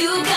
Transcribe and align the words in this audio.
You 0.00 0.29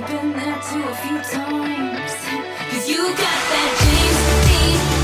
I've 0.00 0.06
been 0.06 0.32
there 0.32 0.54
too 0.62 0.80
a 0.80 0.94
few 0.94 1.18
times. 1.18 2.14
Cause 2.70 2.88
you 2.88 3.02
got 3.02 3.16
that 3.18 3.70
James 3.82 4.88
Dean. 4.92 4.97